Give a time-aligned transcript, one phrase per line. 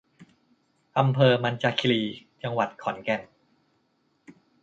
[0.97, 2.01] อำเภอมัญจาคีรี
[2.41, 3.21] จังหวัดขอนแก่น